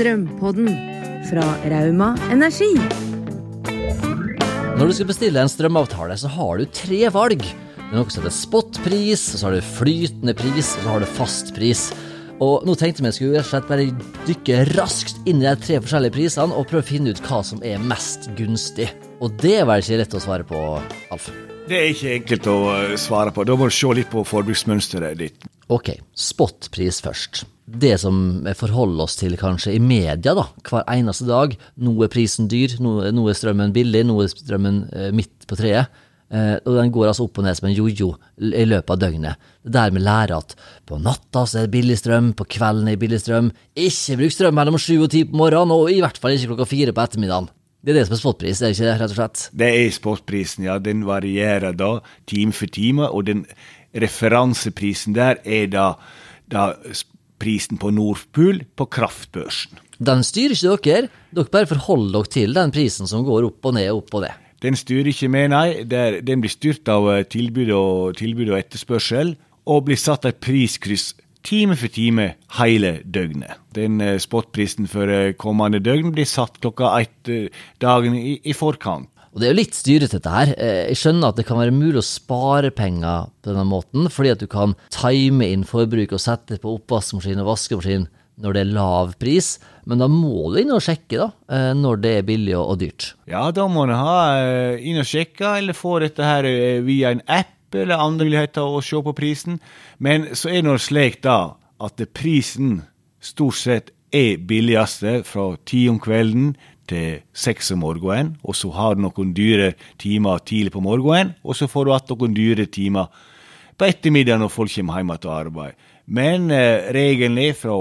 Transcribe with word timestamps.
Strømpodden 0.00 0.70
fra 1.28 1.42
Rauma 1.68 2.14
Energi. 2.32 2.70
Når 4.78 4.86
du 4.88 4.94
skal 4.96 5.08
bestille 5.10 5.42
en 5.42 5.50
strømavtale, 5.52 6.16
så 6.16 6.30
har 6.32 6.56
du 6.56 6.70
tre 6.72 7.02
valg. 7.12 7.44
Det 7.44 7.84
er 7.84 7.98
noe 7.98 8.08
som 8.08 8.22
heter 8.22 8.32
spotpris, 8.32 9.26
så 9.36 9.42
har 9.44 9.58
du 9.58 9.66
flytende 9.74 10.32
pris, 10.38 10.70
og 10.78 10.86
så 10.86 10.94
har 10.94 11.04
du 11.04 11.10
fastpris. 11.18 11.84
Og 12.40 12.64
nå 12.64 12.78
tenkte 12.80 13.04
vi 13.04 13.12
skulle 13.12 13.42
rett 13.42 13.44
og 13.44 13.52
slett 13.52 13.68
bare 13.68 13.90
dykke 14.24 14.62
raskt 14.70 15.20
inn 15.28 15.44
i 15.44 15.50
de 15.50 15.54
tre 15.66 15.82
forskjellige 15.84 16.16
prisene 16.16 16.56
og 16.56 16.70
prøve 16.72 16.86
å 16.86 16.90
finne 16.94 17.12
ut 17.12 17.20
hva 17.28 17.44
som 17.44 17.60
er 17.60 17.84
mest 17.92 18.32
gunstig. 18.40 18.88
Og 19.20 19.36
det 19.44 19.58
er 19.58 19.68
vel 19.68 19.84
ikke 19.84 20.00
lett 20.00 20.16
å 20.16 20.24
svare 20.24 20.48
på, 20.48 20.64
Alf? 21.12 21.28
Det 21.68 21.76
er 21.76 21.92
ikke 21.92 22.16
enkelt 22.16 22.48
å 22.48 22.58
eh, 22.78 22.96
svare 22.96 23.36
på. 23.36 23.44
Da 23.44 23.52
må 23.52 23.68
du 23.68 23.76
se 23.76 23.92
litt 24.00 24.08
på 24.08 24.24
forbruksmønsteret 24.32 25.20
ditt. 25.20 25.50
Ok, 25.70 25.92
spotpris 26.18 26.98
først. 27.04 27.44
Det 27.70 27.92
som 28.02 28.40
vi 28.42 28.54
forholder 28.58 29.04
oss 29.04 29.14
til 29.20 29.36
kanskje 29.38 29.76
i 29.76 29.82
media 29.82 30.34
da, 30.34 30.48
hver 30.66 30.82
eneste 30.90 31.28
dag. 31.28 31.54
Nå 31.78 31.94
er 32.02 32.10
prisen 32.10 32.48
dyr, 32.50 32.74
nå, 32.82 32.96
er 33.06 33.38
strømmen 33.38 33.74
billig, 33.74 34.02
nå 34.08 34.16
er 34.24 34.32
strømmen 34.32 34.80
eh, 34.90 35.12
midt 35.14 35.46
på 35.46 35.58
treet. 35.60 35.92
Eh, 36.30 36.56
og 36.64 36.74
den 36.80 36.90
går 36.94 37.12
altså 37.12 37.28
opp 37.28 37.38
og 37.38 37.46
ned 37.46 37.58
som 37.58 37.68
en 37.70 37.76
jojo 37.76 38.10
i 38.38 38.66
løpet 38.66 38.92
av 38.96 38.98
døgnet. 39.04 39.46
Det 39.62 39.70
er 39.70 39.76
der 39.78 39.94
vi 39.94 40.02
lærer 40.02 40.34
at 40.40 40.56
på 40.90 40.98
natta 41.02 41.46
så 41.46 41.62
er 41.62 41.68
det 41.68 41.74
billig 41.76 42.00
strøm, 42.02 42.34
på 42.38 42.48
kvelden 42.58 42.90
er 42.90 42.98
det 42.98 43.04
billig 43.04 43.22
strøm. 43.22 43.54
Ikke 43.78 44.18
bruk 44.18 44.34
strøm 44.34 44.58
mellom 44.58 44.78
sju 44.82 44.96
og 44.98 45.10
ti 45.14 45.22
på 45.26 45.38
morgenen, 45.38 45.74
og 45.74 45.94
i 45.94 46.02
hvert 46.02 46.18
fall 46.18 46.34
ikke 46.34 46.52
klokka 46.52 46.70
fire 46.70 46.94
på 46.96 47.06
ettermiddagen. 47.06 47.50
Det 47.80 47.94
er 47.94 47.96
det 47.96 48.08
som 48.10 48.12
er 48.18 48.20
spotpris, 48.20 48.58
er 48.60 48.68
det 48.68 48.76
ikke 48.76 48.86
det, 48.86 48.94
rett 49.00 49.12
og 49.14 49.16
slett? 49.16 49.42
Det 49.56 49.68
er 49.72 49.92
spotprisen, 49.96 50.66
ja. 50.66 50.74
Den 50.84 51.06
varierer 51.08 51.72
da 51.72 51.94
time 52.28 52.52
for 52.52 52.68
time, 52.68 53.06
og 53.08 53.24
den 53.30 53.46
referanseprisen 53.96 55.16
der 55.16 55.40
er 55.44 55.70
da, 55.70 55.86
da 56.50 56.72
prisen 57.40 57.80
på 57.80 57.90
Nordpool 57.94 58.64
på 58.76 58.86
kraftbørsen. 58.92 59.80
Den 60.00 60.22
styrer 60.24 60.56
ikke 60.56 60.78
dere, 60.84 61.08
dere 61.36 61.52
bare 61.52 61.68
forholder 61.68 62.20
dere 62.20 62.32
til 62.32 62.54
den 62.56 62.72
prisen 62.72 63.10
som 63.10 63.24
går 63.26 63.50
opp 63.50 63.68
og 63.68 63.76
ned, 63.76 63.90
opp 63.92 64.14
og 64.16 64.24
ned. 64.24 64.46
Den 64.60 64.76
styrer 64.76 65.08
ikke 65.12 65.28
med, 65.32 65.52
nei. 65.54 65.82
Den 65.88 66.42
blir 66.42 66.52
styrt 66.52 66.88
av 66.92 67.08
eh, 67.14 67.24
tilbud 67.28 67.72
og, 67.72 68.16
tilbud 68.20 68.50
og 68.52 68.58
etterspørsel, 68.58 69.34
og 69.70 69.86
blir 69.86 70.00
satt 70.00 70.26
et 70.28 70.40
priskryss 70.42 71.14
time 71.44 71.76
for 71.80 71.88
time 71.92 72.34
hele 72.58 72.98
døgnet. 73.04 73.56
Den 73.76 74.00
eh, 74.04 74.18
spotprisen 74.20 74.88
for 74.90 75.08
eh, 75.08 75.32
kommende 75.40 75.80
døgn 75.80 76.12
blir 76.12 76.28
satt 76.28 76.60
klokka 76.60 76.92
ett 77.00 77.32
dagen 77.80 78.16
i, 78.16 78.36
i 78.44 78.56
forkant. 78.56 79.08
Og 79.30 79.38
Det 79.38 79.46
er 79.46 79.52
jo 79.52 79.60
litt 79.60 79.76
styrete, 79.78 80.18
dette 80.18 80.30
her. 80.34 80.52
Jeg 80.90 80.98
skjønner 80.98 81.30
at 81.30 81.36
det 81.38 81.46
kan 81.46 81.60
være 81.60 81.74
mulig 81.74 82.00
å 82.00 82.06
spare 82.06 82.72
penger 82.74 83.28
på 83.38 83.52
denne 83.52 83.66
måten, 83.68 84.08
fordi 84.10 84.32
at 84.34 84.42
du 84.42 84.48
kan 84.50 84.74
time 84.90 85.46
inn 85.46 85.62
forbruk 85.66 86.16
og 86.16 86.22
sette 86.22 86.56
det 86.56 86.64
på 86.64 86.72
oppvaskmaskin 86.80 87.42
og 87.42 87.52
vaskemaskin 87.52 88.08
når 88.40 88.56
det 88.56 88.60
er 88.64 88.72
lav 88.72 89.14
pris, 89.20 89.52
men 89.84 90.00
da 90.00 90.08
må 90.10 90.48
du 90.50 90.60
inn 90.62 90.72
og 90.72 90.82
sjekke 90.82 91.18
da, 91.20 91.28
når 91.76 92.02
det 92.02 92.12
er 92.16 92.26
billig 92.26 92.54
og, 92.56 92.78
dyrt. 92.80 93.12
Ja, 93.28 93.50
da 93.54 93.66
må 93.68 93.84
du 93.88 93.94
ha 93.94 94.76
inn 94.80 95.00
og 95.00 95.08
sjekke, 95.08 95.58
eller 95.60 95.76
få 95.76 95.98
dette 96.02 96.24
her 96.24 96.48
via 96.86 97.12
en 97.14 97.22
app 97.28 97.76
eller 97.76 98.00
andre 98.02 98.26
muligheter 98.26 98.66
å 98.66 98.80
se 98.82 98.98
på 99.04 99.14
prisen. 99.14 99.60
Men 100.02 100.30
så 100.34 100.50
er 100.50 100.64
det 100.66 100.78
slik 100.82 101.20
da 101.26 101.54
at 101.80 102.02
prisen 102.16 102.80
stort 103.22 103.60
sett 103.60 103.92
er 104.10 104.40
billigste 104.42 105.20
fra 105.28 105.52
ti 105.68 105.84
om 105.90 106.00
kvelden 106.02 106.54
til 106.90 107.20
seks 107.32 107.70
om 107.74 107.84
morgenen, 107.84 108.34
og 108.42 108.56
så 108.58 108.70
har 108.74 108.96
du 108.96 109.04
noen 109.04 109.32
dyre 109.36 109.72
timer 110.00 110.42
tidlig 110.46 110.74
på 110.74 110.82
morgenen, 110.84 111.34
og 111.42 111.56
så 111.56 111.70
får 111.70 111.86
du 111.86 111.92
igjen 111.94 112.12
noen 112.12 112.36
dyre 112.36 112.66
timer 112.66 113.08
på 113.80 113.88
ettermiddagen 113.88 114.42
når 114.44 114.52
folk 114.52 114.74
kommer 114.74 115.00
hjem 115.00 115.14
til 115.16 115.32
arbeid. 115.32 115.88
Men 116.10 116.50
eh, 116.52 116.90
regelen 116.94 117.38
er 117.40 117.56
fra 117.56 117.76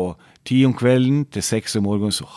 ti 0.48 0.62
om 0.68 0.76
kvelden 0.78 1.26
til 1.34 1.46
seks 1.46 1.76
om 1.80 1.88
morgenen, 1.90 2.16
så 2.16 2.28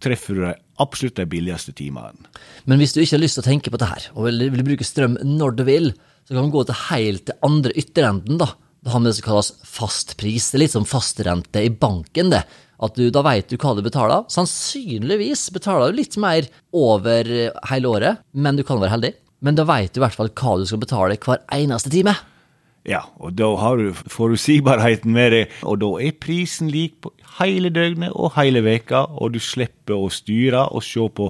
treffer 0.00 0.38
du 0.38 0.46
absolutt 0.80 1.18
de 1.18 1.26
billigste 1.28 1.74
timene. 1.76 2.30
Men 2.64 2.80
hvis 2.80 2.94
du 2.94 3.02
ikke 3.02 3.18
har 3.18 3.24
lyst 3.24 3.36
til 3.36 3.44
å 3.44 3.50
tenke 3.50 3.72
på 3.72 3.80
det 3.80 3.90
her, 3.90 4.08
og 4.14 4.30
vil, 4.30 4.46
vil 4.54 4.66
bruke 4.70 4.86
strøm 4.86 5.18
når 5.26 5.58
du 5.58 5.66
vil, 5.68 5.92
så 6.24 6.36
kan 6.36 6.46
du 6.46 6.54
gå 6.54 6.64
til 6.68 6.82
helt 6.88 7.26
til 7.28 7.46
andre 7.46 7.74
ytterenden, 7.82 8.40
da. 8.40 8.52
Da 8.84 8.94
har 8.94 9.02
med 9.02 9.10
det 9.10 9.18
som 9.18 9.26
kalles 9.28 9.52
fastpris. 9.68 10.50
Det 10.50 10.58
er 10.58 10.64
litt 10.64 10.74
som 10.76 10.88
fastrente 10.88 11.62
i 11.62 11.72
banken, 11.72 12.32
det. 12.32 12.44
At 12.80 12.96
du, 12.96 13.10
Da 13.12 13.20
veit 13.26 13.50
du 13.50 13.58
hva 13.60 13.74
du 13.76 13.82
betaler. 13.84 14.24
Sannsynligvis 14.32 15.50
betaler 15.52 15.90
du 15.90 16.00
litt 16.00 16.16
mer 16.16 16.48
over 16.72 17.28
hele 17.68 17.92
året, 17.92 18.24
men 18.32 18.56
du 18.56 18.64
kan 18.64 18.80
være 18.80 18.94
heldig. 18.94 19.12
Men 19.44 19.56
da 19.56 19.66
veit 19.68 19.92
du 19.92 20.00
i 20.00 20.04
hvert 20.04 20.16
fall 20.16 20.32
hva 20.32 20.56
du 20.60 20.66
skal 20.68 20.80
betale 20.80 21.20
hver 21.20 21.42
eneste 21.52 21.92
time. 21.92 22.16
Ja, 22.88 23.02
og 23.20 23.34
da 23.36 23.50
har 23.60 23.76
du 23.76 23.92
forutsigbarheten 23.92 25.12
med 25.12 25.34
det, 25.34 25.42
og 25.68 25.82
da 25.82 25.90
er 26.00 26.16
prisen 26.16 26.70
lik 26.72 26.96
på 27.04 27.12
hele 27.36 27.68
døgnet 27.68 28.14
og 28.16 28.32
hele 28.38 28.62
veka, 28.64 29.02
og 29.20 29.34
du 29.34 29.40
slipper 29.44 29.98
å 30.00 30.08
styre 30.12 30.64
og 30.72 30.84
se 30.84 31.04
på 31.12 31.28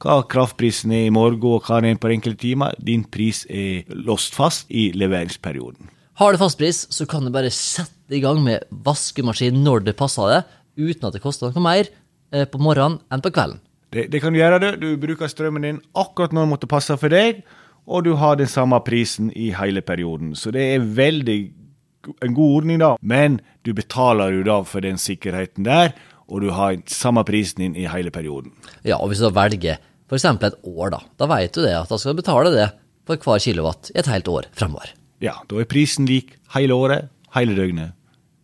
hva 0.00 0.22
kraftprisen 0.32 0.94
er 0.96 1.10
i 1.10 1.12
morgen 1.12 1.44
og 1.44 1.68
hva 1.68 1.82
den 1.82 1.92
er 1.92 2.00
på 2.00 2.08
enkelte 2.14 2.40
timer. 2.46 2.72
Din 2.80 3.04
pris 3.04 3.44
er 3.52 3.84
låst 3.92 4.36
fast 4.36 4.72
i 4.72 4.88
leveringsperioden. 4.96 5.92
Har 6.16 6.32
du 6.32 6.40
fastpris, 6.40 6.86
så 6.90 7.04
kan 7.08 7.26
du 7.26 7.32
bare 7.34 7.52
sette 7.52 8.16
i 8.16 8.22
gang 8.24 8.40
med 8.44 8.64
vaskemaskin 8.86 9.58
når 9.64 9.84
det 9.90 9.98
passer 9.98 10.32
deg, 10.32 10.56
uten 10.80 11.08
at 11.08 11.16
det 11.16 11.22
koster 11.24 11.52
noe 11.52 11.64
mer 11.64 11.90
eh, 12.32 12.46
på 12.48 12.60
morgenen 12.62 13.02
enn 13.12 13.24
på 13.24 13.32
kvelden. 13.36 13.60
Det, 13.92 14.08
det 14.12 14.20
kan 14.22 14.34
du 14.34 14.40
gjøre, 14.40 14.58
det. 14.62 14.72
Du 14.80 14.88
bruker 15.00 15.30
strømmen 15.30 15.64
din 15.64 15.84
akkurat 15.96 16.32
når 16.34 16.46
det 16.46 16.52
måtte 16.54 16.70
passe 16.70 16.96
for 17.00 17.12
deg 17.12 17.44
og 17.86 18.02
du 18.06 18.16
har 18.18 18.36
den 18.38 18.50
samme 18.50 18.78
prisen 18.84 19.30
i 19.30 19.52
hele 19.54 19.82
perioden. 19.86 20.34
Så 20.34 20.50
det 20.54 20.64
er 20.74 20.86
veldig 20.98 21.38
en 22.22 22.34
god 22.34 22.56
ordning, 22.60 22.80
da. 22.82 22.94
Men 23.00 23.40
du 23.66 23.72
betaler 23.74 24.34
jo 24.34 24.44
da 24.46 24.60
for 24.66 24.84
den 24.84 24.98
sikkerheten 25.00 25.66
der, 25.66 25.94
og 26.26 26.42
du 26.42 26.50
har 26.54 26.78
samme 26.90 27.22
prisen 27.26 27.62
din 27.62 27.78
i 27.78 27.86
hele 27.90 28.10
perioden. 28.14 28.52
Ja, 28.82 28.98
og 28.98 29.10
hvis 29.10 29.22
du 29.22 29.28
da 29.28 29.34
velger 29.38 29.78
f.eks. 30.10 30.26
et 30.26 30.60
år, 30.66 30.90
da, 30.94 31.00
da 31.18 31.30
vet 31.30 31.54
du 31.54 31.62
det 31.62 31.74
at 31.78 31.90
da 31.90 31.98
skal 31.98 32.14
du 32.14 32.22
betale 32.22 32.54
det 32.54 32.68
for 33.06 33.22
hver 33.22 33.42
kilowatt 33.42 33.92
i 33.94 34.00
et 34.02 34.10
helt 34.10 34.30
år 34.30 34.50
fremover. 34.54 34.90
Ja, 35.22 35.38
da 35.48 35.60
er 35.60 35.68
prisen 35.68 36.08
lik 36.08 36.34
hele 36.54 36.76
året, 36.76 37.08
hele 37.36 37.56
døgnet. 37.56 37.94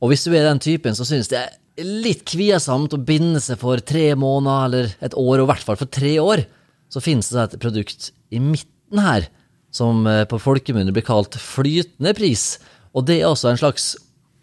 Og 0.03 0.11
hvis 0.11 0.25
du 0.27 0.33
er 0.35 0.49
den 0.49 0.63
typen 0.63 0.97
som 0.99 1.07
syns 1.07 1.31
det 1.31 1.39
er 1.39 1.53
litt 1.87 2.25
kviesomt 2.29 2.93
å 2.93 3.01
binde 3.01 3.41
seg 3.41 3.61
for 3.61 3.81
tre 3.87 4.13
måneder 4.19 4.67
eller 4.67 4.91
et 5.05 5.17
år, 5.17 5.41
og 5.41 5.47
i 5.47 5.51
hvert 5.53 5.67
fall 5.69 5.79
for 5.81 5.93
tre 5.93 6.17
år, 6.21 6.45
så 6.93 7.01
finnes 7.01 7.31
det 7.33 7.45
et 7.45 7.61
produkt 7.63 8.11
i 8.33 8.41
midten 8.43 9.01
her, 9.01 9.29
som 9.73 10.05
eh, 10.09 10.25
på 10.29 10.41
folkemunne 10.43 10.93
blir 10.93 11.07
kalt 11.07 11.39
flytende 11.41 12.13
pris. 12.17 12.59
Og 12.93 13.07
det 13.09 13.21
er 13.21 13.31
altså 13.31 13.53
en 13.53 13.61
slags 13.61 13.95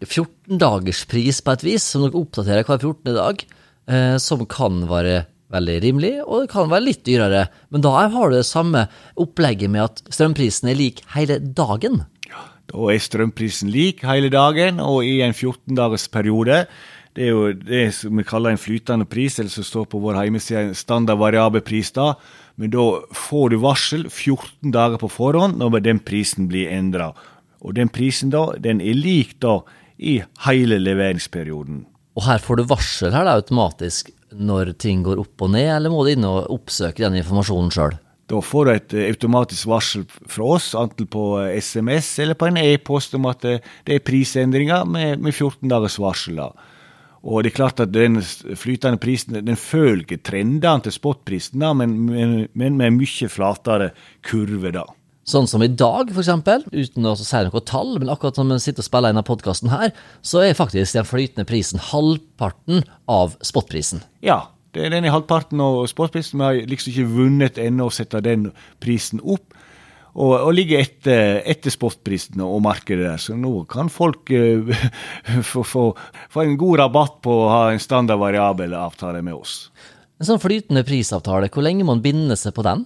14-dagerspris 0.02 1.42
på 1.44 1.54
et 1.54 1.66
vis, 1.66 1.86
som 1.86 2.02
dere 2.02 2.18
oppdaterer 2.18 2.66
hver 2.66 2.80
14. 2.80 3.12
dag, 3.14 3.44
eh, 3.90 4.16
som 4.22 4.42
kan 4.50 4.82
være 4.90 5.20
veldig 5.50 5.76
rimelig, 5.82 6.12
og 6.24 6.44
det 6.44 6.52
kan 6.52 6.70
være 6.70 6.86
litt 6.86 7.04
dyrere. 7.06 7.46
Men 7.74 7.84
da 7.84 7.92
har 8.10 8.30
du 8.30 8.38
det 8.38 8.46
samme 8.48 8.86
opplegget 9.20 9.70
med 9.70 9.86
at 9.88 10.02
strømprisen 10.08 10.70
er 10.70 10.78
lik 10.78 11.02
hele 11.14 11.40
dagen. 11.42 12.04
Da 12.70 12.86
er 12.92 13.02
strømprisen 13.02 13.70
lik 13.72 14.04
hele 14.06 14.30
dagen, 14.32 14.78
og 14.82 15.02
i 15.04 15.20
en 15.26 15.34
14-dagers 15.34 16.06
periode. 16.12 16.64
Det 17.16 17.26
er 17.26 17.32
jo 17.32 17.50
det 17.52 17.88
som 17.96 18.14
vi 18.14 18.24
kaller 18.26 18.54
en 18.54 18.60
flytende 18.60 19.08
pris, 19.10 19.40
eller 19.40 19.50
som 19.50 19.66
står 19.66 19.88
på 19.90 19.98
vår 20.02 20.20
hjemmeside, 20.22 20.76
standard 20.78 21.18
variabel 21.18 21.64
pris. 21.66 21.90
da, 21.90 22.14
men 22.56 22.70
da 22.70 22.86
får 23.16 23.50
du 23.50 23.58
varsel 23.58 24.06
14 24.06 24.70
dager 24.70 25.00
på 25.00 25.10
forhånd 25.10 25.58
når 25.58 25.80
den 25.82 25.98
prisen 25.98 26.46
blir 26.46 26.70
endra. 26.70 27.10
Og 27.60 27.74
den 27.74 27.90
prisen 27.90 28.30
da, 28.30 28.52
den 28.58 28.80
er 28.80 28.94
lik 28.94 29.40
da 29.42 29.60
i 29.98 30.20
hele 30.46 30.78
leveringsperioden. 30.78 31.84
Og 32.16 32.26
her 32.26 32.38
får 32.38 32.60
du 32.60 32.68
varsel 32.70 33.14
her 33.14 33.26
da 33.26 33.36
automatisk 33.40 34.12
når 34.30 34.74
ting 34.78 35.02
går 35.02 35.18
opp 35.22 35.42
og 35.42 35.50
ned, 35.56 35.68
eller 35.74 35.90
må 35.90 36.04
du 36.04 36.12
inn 36.12 36.26
og 36.28 36.52
oppsøke 36.54 37.02
den 37.02 37.18
informasjonen 37.20 37.72
sjøl? 37.74 37.98
Da 38.30 38.38
får 38.38 38.66
du 38.66 38.70
et 38.72 38.94
automatisk 39.08 39.66
varsel 39.66 40.04
fra 40.06 40.52
oss, 40.54 40.68
enten 40.78 41.08
på 41.10 41.24
SMS 41.50 42.12
eller 42.22 42.38
på 42.38 42.46
en 42.46 42.60
e-post 42.60 43.16
om 43.18 43.26
at 43.30 43.42
det 43.42 43.96
er 43.96 44.04
prisendringer 44.06 44.86
med, 44.86 45.18
med 45.24 45.34
14 45.34 45.66
dagers 45.70 45.98
varsel. 45.98 46.38
Og 47.20 47.42
det 47.42 47.50
er 47.50 47.56
klart 47.56 47.82
at 47.82 47.90
den 47.92 48.20
flytende 48.22 49.00
prisen 49.02 49.34
den 49.34 49.58
følger 49.58 50.22
trendene 50.24 50.86
til 50.86 50.94
spotprisen, 50.94 51.60
da, 51.60 51.74
men, 51.76 51.96
men, 52.06 52.36
men, 52.54 52.78
med 52.78 52.96
mye 53.00 53.28
flatere 53.28 53.90
kurve. 54.26 54.72
da. 54.78 54.86
Sånn 55.26 55.50
som 55.50 55.62
i 55.66 55.68
dag, 55.68 56.14
f.eks., 56.14 56.30
uten 56.70 57.10
å 57.10 57.16
si 57.18 57.42
noe 57.44 57.64
tall, 57.66 57.98
men 57.98 58.14
akkurat 58.14 58.38
som 58.38 58.48
vi 58.50 58.62
sitter 58.62 58.84
og 58.84 58.88
spiller 58.88 59.12
inn 59.12 59.20
av 59.20 59.26
podkasten 59.28 59.74
her, 59.74 59.90
så 60.22 60.46
er 60.46 60.56
faktisk 60.58 60.96
den 60.96 61.10
flytende 61.10 61.48
prisen 61.50 61.82
halvparten 61.90 62.86
av 63.10 63.36
spotprisen. 63.44 64.06
Ja, 64.24 64.46
den 64.76 65.04
i 65.04 65.12
halvparten 65.12 65.60
av 65.64 65.82
sportsprisen. 65.90 66.40
Vi 66.40 66.46
har 66.46 66.60
liksom 66.70 66.92
ikke 66.92 67.14
vunnet 67.14 67.58
ennå 67.58 67.88
å 67.88 67.94
sette 67.94 68.22
den 68.24 68.50
prisen 68.82 69.22
opp 69.22 69.56
og, 70.10 70.32
og 70.34 70.50
ligger 70.56 70.82
etter, 70.82 71.40
etter 71.48 71.72
spotprisen 71.72 72.42
og 72.42 72.58
markedet 72.64 73.06
der. 73.06 73.20
Så 73.22 73.36
nå 73.38 73.52
kan 73.70 73.90
folk 73.92 74.30
uh, 74.34 75.42
få, 75.46 75.86
en 76.42 76.56
god 76.60 76.82
rabatt 76.82 77.20
på 77.24 77.36
å 77.44 77.50
ha 77.50 77.62
en 77.70 77.82
standard 77.82 78.22
variabel 78.22 78.74
avtale 78.78 79.22
med 79.26 79.38
oss. 79.38 79.62
En 80.20 80.28
sånn 80.28 80.42
flytende 80.42 80.84
prisavtale, 80.84 81.48
hvor 81.52 81.64
lenge 81.64 81.86
må 81.86 81.94
man 81.94 82.04
binde 82.04 82.36
seg 82.36 82.52
på 82.56 82.64
den? 82.66 82.84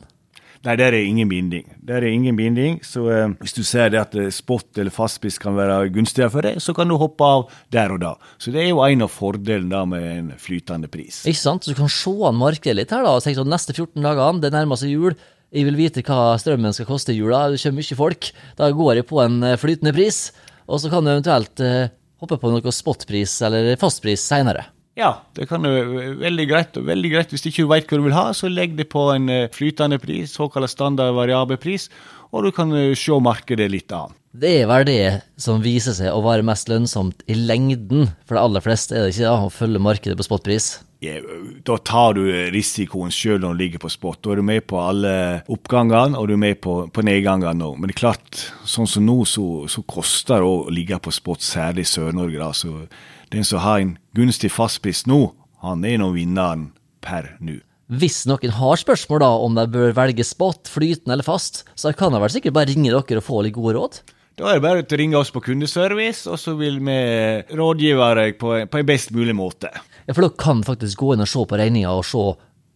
Nei, 0.65 0.75
der 0.81 0.95
er 0.97 1.05
ingen 1.05 1.29
binding. 1.29 1.67
Der 1.85 2.01
er 2.01 2.09
ingen 2.09 2.39
binding, 2.39 2.79
så 2.87 3.03
eh, 3.13 3.33
hvis 3.43 3.53
du 3.53 3.61
ser 3.69 3.91
det 3.93 4.01
at 4.01 4.15
eh, 4.17 4.31
spot 4.33 4.79
eller 4.81 4.95
fastpris 4.95 5.37
kan 5.43 5.59
være 5.59 5.91
gunstigere 5.93 6.33
for 6.33 6.47
deg, 6.47 6.57
så 6.65 6.73
kan 6.77 6.89
du 6.89 6.97
hoppe 7.01 7.27
av 7.27 7.45
der 7.75 7.93
og 7.93 8.01
da. 8.01 8.15
Så 8.41 8.55
det 8.55 8.63
er 8.63 8.71
jo 8.71 8.81
en 8.81 9.05
av 9.05 9.13
fordelene 9.13 9.69
da 9.69 9.83
med 9.89 10.07
en 10.09 10.31
flytende 10.41 10.89
pris. 10.89 11.21
Ikke 11.29 11.43
sant? 11.43 11.67
Så 11.67 11.75
du 11.75 11.81
kan 11.83 11.93
se 11.93 12.15
an 12.25 12.41
markedet 12.41 12.79
litt 12.79 12.95
her, 12.97 13.05
da. 13.05 13.13
og 13.13 13.25
tenke 13.27 13.43
sånn, 13.43 13.53
neste 13.53 13.77
14 13.77 14.01
dagene, 14.01 14.41
det 14.41 14.55
nærmer 14.57 14.81
seg 14.81 14.95
jul. 14.95 15.19
Jeg 15.55 15.69
vil 15.69 15.77
vite 15.79 16.03
hva 16.07 16.33
strømmen 16.41 16.75
skal 16.75 16.89
koste 16.89 17.13
i 17.13 17.21
jula. 17.21 17.45
Det 17.53 17.61
kommer 17.61 17.85
mye 17.85 17.99
folk. 18.01 18.31
Da 18.59 18.71
går 18.75 19.03
jeg 19.03 19.09
på 19.13 19.21
en 19.23 19.37
eh, 19.45 19.59
flytende 19.61 19.93
pris, 19.95 20.31
og 20.65 20.81
så 20.81 20.89
kan 20.93 21.05
du 21.05 21.13
eventuelt 21.13 21.61
eh, 21.61 21.93
hoppe 22.25 22.41
på 22.41 22.55
noe 22.57 22.73
spotpris 22.73 23.37
eller 23.45 23.75
fastpris 23.77 24.25
seinere. 24.33 24.71
Ja, 24.95 25.11
det 25.35 25.49
kan 25.51 25.65
være 25.67 26.15
veldig 26.21 26.45
greit. 26.47 26.77
og 26.79 26.87
veldig 26.87 27.11
greit 27.11 27.33
Hvis 27.35 27.43
du 27.43 27.49
ikke 27.51 27.67
vet 27.73 27.89
hva 27.91 27.99
du 27.99 28.05
vil 28.07 28.15
ha, 28.15 28.29
så 28.33 28.51
legg 28.51 28.77
det 28.79 28.87
på 28.93 29.09
en 29.15 29.29
eh, 29.29 29.49
flytende 29.51 29.99
pris, 29.99 30.37
såkalt 30.39 30.71
standard 30.71 31.17
variabel 31.17 31.59
pris, 31.59 31.89
og 32.31 32.47
du 32.47 32.53
kan 32.55 32.71
eh, 32.79 32.95
se 32.99 33.19
markedet 33.19 33.67
litt 33.73 33.95
an. 33.95 34.15
Det 34.35 34.51
er 34.63 34.67
vel 34.71 34.87
det 34.87 35.03
som 35.39 35.63
viser 35.63 35.95
seg 35.95 36.11
å 36.11 36.23
være 36.23 36.47
mest 36.47 36.71
lønnsomt 36.71 37.23
i 37.31 37.37
lengden 37.39 38.09
for 38.27 38.39
de 38.39 38.43
aller 38.43 38.63
fleste, 38.63 38.95
er 38.95 39.07
det 39.07 39.15
ikke 39.15 39.29
da, 39.29 39.37
å 39.47 39.53
følge 39.55 39.83
markedet 39.83 40.19
på 40.19 40.27
spotpris? 40.27 40.77
Da 41.67 41.77
tar 41.81 42.17
du 42.17 42.23
risikoen 42.55 43.13
sjøl 43.15 43.41
når 43.43 43.55
du 43.55 43.61
ligger 43.63 43.83
på 43.85 43.91
spot. 43.93 44.21
Da 44.25 44.33
er 44.35 44.41
du 44.41 44.47
med 44.47 44.65
på 44.71 44.81
alle 44.83 45.15
oppgangene, 45.53 46.19
og 46.19 46.29
du 46.29 46.35
er 46.37 46.43
med 46.45 46.61
på, 46.65 46.77
på 46.95 47.05
nedgangene 47.07 47.69
òg. 47.69 47.79
Men 47.79 47.91
det 47.91 47.97
er 47.97 48.03
klart, 48.05 48.45
sånn 48.69 48.89
som 48.91 49.07
nå, 49.07 49.21
så, 49.29 49.47
så 49.71 49.85
koster 49.89 50.43
det 50.43 50.49
å 50.49 50.73
ligge 50.75 51.01
på 51.03 51.13
spot, 51.15 51.45
særlig 51.45 51.87
i 51.87 51.93
Sør-Norge. 51.93 52.41
da, 52.41 52.51
så 52.53 52.87
den 53.35 53.47
som 53.47 53.63
har 53.65 53.83
en 53.83 53.97
gunstig 54.17 54.53
fastpris 54.55 55.05
nå, 55.11 55.29
han 55.65 55.85
er 55.89 56.01
nå 56.01 56.11
vinneren 56.15 56.69
per 57.05 57.35
nå. 57.45 57.61
Hvis 57.95 58.23
noen 58.25 58.53
har 58.57 58.81
spørsmål 58.81 59.21
da 59.21 59.31
om 59.45 59.57
de 59.59 59.65
bør 59.69 59.93
velge 59.97 60.25
spot, 60.25 60.71
flytende 60.73 61.19
eller 61.19 61.27
fast, 61.27 61.65
så 61.77 61.93
kan 61.97 62.15
de 62.15 62.21
vel 62.23 62.33
sikkert 62.33 62.57
bare 62.57 62.71
ringe 62.73 62.89
dere 62.89 63.21
og 63.21 63.27
få 63.27 63.43
litt 63.45 63.57
gode 63.57 63.75
råd? 63.77 63.99
Da 64.35 64.49
er 64.51 64.59
det 64.59 64.65
bare 64.65 64.83
å 64.83 64.97
ringe 64.99 65.19
oss 65.21 65.31
på 65.31 65.43
kundeservice, 65.45 66.27
og 66.27 66.41
så 66.43 66.57
vil 66.59 66.81
vi 66.83 66.99
rådgive 67.55 68.09
deg 68.19 68.39
på, 68.41 68.57
på 68.67 68.81
en 68.81 68.89
best 68.89 69.15
mulig 69.15 69.37
måte. 69.39 69.71
Ja, 70.09 70.15
for 70.15 70.27
da 70.27 70.33
kan 70.35 70.65
faktisk 70.67 70.99
gå 71.05 71.15
inn 71.15 71.23
og 71.23 71.31
se 71.31 71.45
på 71.47 71.61
regninga 71.61 71.95
og 71.95 72.03
se 72.09 72.25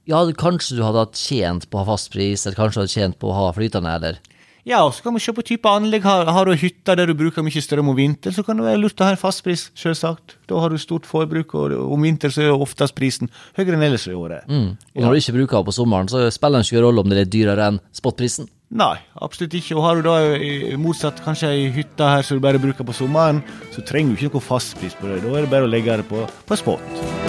ja, 0.08 0.22
kanskje 0.38 0.78
du 0.78 0.84
hadde 0.86 1.02
hatt 1.02 1.18
tjent 1.18 1.66
på 1.68 1.76
å 1.76 1.82
ha 1.82 1.90
fastpris, 1.90 2.46
eller 2.46 2.56
kanskje 2.56 2.78
du 2.78 2.82
hadde 2.84 2.94
tjent 2.94 3.18
på 3.20 3.28
å 3.28 3.36
ha 3.36 3.48
flytende, 3.56 3.96
eller 3.98 4.22
ja, 4.68 4.82
og 4.84 4.90
så 4.92 5.00
kan 5.06 5.14
vi 5.16 5.22
se 5.22 5.32
på 5.32 5.42
type 5.46 5.70
anlegg. 5.70 6.04
Har, 6.04 6.28
har 6.28 6.44
du 6.44 6.52
hytter 6.58 6.98
der 6.98 7.08
du 7.08 7.14
bruker 7.16 7.44
mye 7.44 7.62
strøm 7.62 7.88
om 7.88 7.96
vinteren, 7.96 8.34
så 8.36 8.42
kan 8.44 8.58
det 8.58 8.66
være 8.66 8.80
lurt 8.82 9.00
å 9.00 9.06
ha 9.06 9.14
en 9.14 9.20
fastpris, 9.20 9.68
selvsagt. 9.78 10.34
Da 10.50 10.58
har 10.60 10.68
du 10.68 10.76
stort 10.82 11.08
forbruk, 11.08 11.54
og 11.56 11.72
om 11.72 12.04
vinteren 12.04 12.34
så 12.34 12.44
er 12.44 12.52
oftest 12.52 12.96
prisen 12.98 13.32
høyere 13.56 13.78
enn 13.78 13.86
ellers 13.86 14.04
i 14.10 14.16
året. 14.18 14.44
Mm. 14.44 14.74
Og 14.76 15.06
når 15.06 15.14
du 15.14 15.22
ikke 15.22 15.36
bruker 15.38 15.56
den 15.56 15.68
på 15.70 15.76
sommeren, 15.78 16.12
så 16.12 16.26
spiller 16.34 16.60
det 16.60 16.68
ikke 16.68 16.84
rolle 16.84 17.04
om 17.04 17.08
det 17.08 17.22
er 17.22 17.32
dyrere 17.32 17.70
enn 17.72 17.80
spotprisen. 17.96 18.50
Nei, 18.68 18.98
absolutt 19.24 19.54
ikke. 19.56 19.78
Og 19.78 19.86
har 19.86 19.96
du 19.96 20.04
da 20.04 20.76
motsatt 20.80 21.22
kanskje 21.24 21.52
ei 21.54 21.70
hytte 21.72 22.04
her 22.04 22.26
som 22.26 22.36
du 22.36 22.44
bare 22.44 22.60
bruker 22.60 22.84
på 22.84 22.96
sommeren, 22.96 23.40
så 23.72 23.84
trenger 23.88 24.12
du 24.12 24.26
ikke 24.26 24.36
noe 24.36 24.48
fastpris 24.50 24.98
på 24.98 25.08
det. 25.08 25.22
Da 25.24 25.32
er 25.32 25.46
det 25.46 25.52
bare 25.54 25.68
å 25.68 25.72
legge 25.72 25.96
det 26.02 26.08
på, 26.10 26.26
på 26.48 26.60
spot. 26.60 27.27